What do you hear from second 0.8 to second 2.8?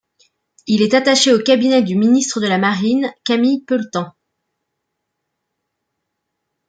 est attaché au cabinet du ministre de la